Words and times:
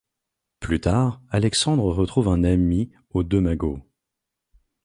Plus 0.59 0.81
tard, 0.81 1.21
Alexandre 1.29 1.91
retrouve 1.93 2.27
un 2.29 2.43
ami 2.43 2.89
aux 3.11 3.21
Deux 3.21 3.39
Magots. 3.39 3.81